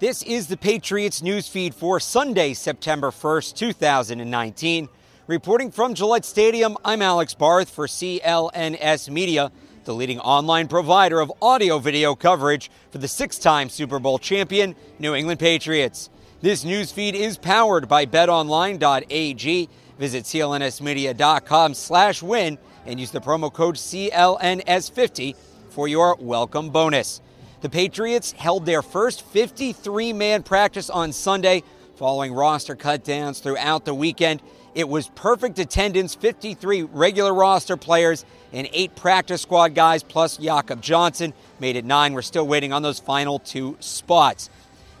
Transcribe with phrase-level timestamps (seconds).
[0.00, 4.88] This is the Patriots news feed for Sunday, September 1st, 2019.
[5.26, 9.52] Reporting from Gillette Stadium, I'm Alex Barth for CLNS Media,
[9.84, 14.74] the leading online provider of audio video coverage for the six time Super Bowl champion,
[14.98, 16.08] New England Patriots.
[16.40, 19.68] This news feed is powered by betonline.ag.
[19.98, 25.36] Visit clnsmedia.com slash win and use the promo code CLNS50
[25.68, 27.20] for your welcome bonus.
[27.60, 31.62] The Patriots held their first 53 man practice on Sunday
[31.96, 34.40] following roster cutdowns throughout the weekend.
[34.74, 40.80] It was perfect attendance 53 regular roster players and eight practice squad guys plus Jakob
[40.80, 42.14] Johnson made it nine.
[42.14, 44.48] We're still waiting on those final two spots.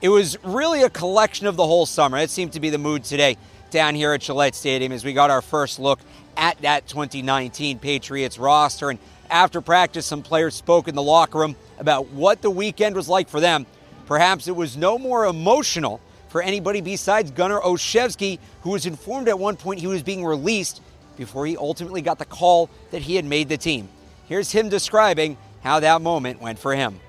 [0.00, 2.16] It was really a collection of the whole summer.
[2.16, 3.36] It seemed to be the mood today
[3.70, 6.00] down here at Gillette Stadium as we got our first look
[6.38, 8.88] at that 2019 Patriots roster.
[8.88, 8.98] And
[9.30, 13.28] after practice, some players spoke in the locker room about what the weekend was like
[13.28, 13.66] for them.
[14.06, 19.38] Perhaps it was no more emotional for anybody besides Gunnar Olszewski, who was informed at
[19.38, 20.82] one point he was being released
[21.16, 23.88] before he ultimately got the call that he had made the team.
[24.26, 27.00] Here's him describing how that moment went for him.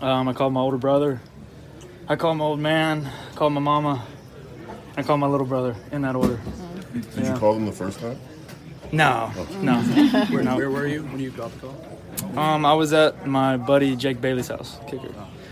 [0.00, 1.20] Um, I called my older brother.
[2.08, 3.06] I called my old man.
[3.06, 4.04] I called my mama.
[4.96, 6.38] I called my little brother in that order.
[6.92, 8.18] Did you call them the first time?
[8.92, 9.80] No, no.
[10.30, 10.56] Where, No.
[10.56, 12.38] where were you when you got the call?
[12.38, 15.08] Um, I was at my buddy Jake Bailey's house, kicker.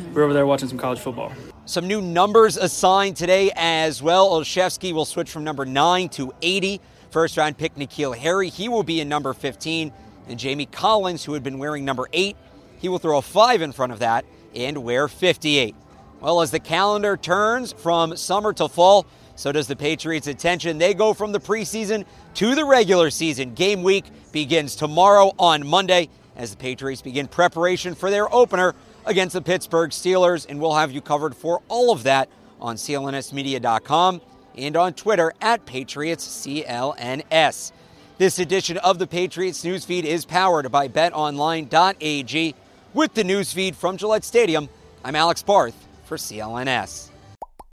[0.08, 1.33] We were over there watching some college football.
[1.64, 4.30] Some new numbers assigned today as well.
[4.30, 6.80] Olszewski will switch from number 9 to 80.
[7.11, 9.92] First round pick N'Keal Harry, he will be in number 15.
[10.28, 12.36] And Jamie Collins, who had been wearing number 8,
[12.78, 14.24] he will throw a 5 in front of that
[14.55, 15.74] and wear 58.
[16.22, 20.78] Well, as the calendar turns from summer to fall, so does the Patriots' attention.
[20.78, 23.55] They go from the preseason to the regular season.
[23.55, 29.33] Game week begins tomorrow on Monday as the Patriots begin preparation for their opener against
[29.33, 30.46] the Pittsburgh Steelers.
[30.48, 32.28] And we'll have you covered for all of that
[32.60, 34.20] on clnsmedia.com
[34.56, 37.72] and on Twitter at PatriotsCLNS.
[38.18, 42.54] This edition of the Patriots newsfeed is powered by betonline.ag.
[42.94, 44.68] With the newsfeed from Gillette Stadium,
[45.04, 47.11] I'm Alex Barth for CLNS.